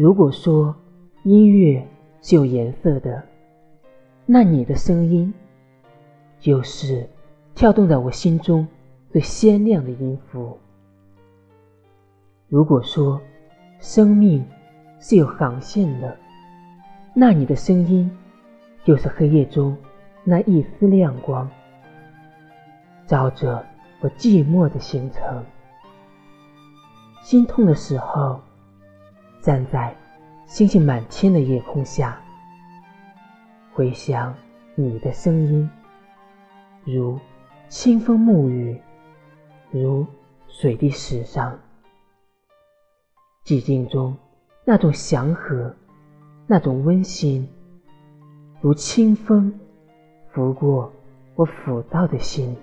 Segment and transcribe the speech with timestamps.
[0.00, 0.74] 如果说
[1.24, 1.86] 音乐
[2.22, 3.22] 是有颜色的，
[4.24, 5.30] 那你的声音
[6.38, 7.06] 就是
[7.54, 8.66] 跳动在我心中
[9.10, 10.58] 最鲜亮的音符。
[12.48, 13.20] 如果说
[13.78, 14.42] 生命
[14.98, 16.16] 是有航线的，
[17.12, 18.10] 那你的声音
[18.82, 19.76] 就是黑夜中
[20.24, 21.46] 那一丝亮光，
[23.06, 23.62] 照着
[24.00, 25.44] 我寂寞的行程。
[27.20, 28.40] 心痛的时候，
[29.42, 29.96] 站在
[30.46, 32.20] 星星满天的夜空下，
[33.72, 34.34] 回想
[34.74, 35.70] 你的声音，
[36.84, 37.18] 如
[37.68, 38.78] 清风沐雨，
[39.70, 40.06] 如
[40.48, 41.58] 水滴石上。
[43.44, 44.14] 寂静中
[44.64, 45.74] 那种祥和，
[46.46, 47.48] 那种温馨，
[48.60, 49.58] 如清风
[50.32, 50.92] 拂过
[51.34, 52.54] 我浮躁的心。